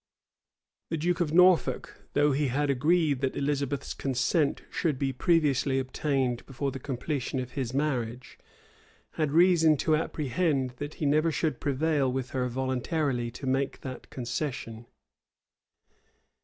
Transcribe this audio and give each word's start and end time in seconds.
[]The 0.89 0.97
duke 0.97 1.19
of 1.19 1.31
Norfolk, 1.31 2.01
though 2.13 2.31
he 2.31 2.47
had 2.47 2.71
agreed 2.71 3.21
that 3.21 3.35
Elizabeth's 3.35 3.93
consent 3.93 4.63
should 4.71 4.97
be 4.97 5.13
previously 5.13 5.77
obtained 5.77 6.43
before 6.47 6.71
the 6.71 6.79
completion 6.79 7.39
of 7.39 7.51
his 7.51 7.71
marriage, 7.71 8.39
had 9.11 9.31
reason 9.31 9.77
to 9.77 9.95
apprehend 9.95 10.71
that 10.77 10.95
he 10.95 11.05
never 11.05 11.31
should 11.31 11.59
prevail 11.61 12.11
with 12.11 12.31
her 12.31 12.47
voluntarily 12.47 13.29
to 13.29 13.45
make 13.45 13.81
that 13.81 14.09
concession. 14.09 14.87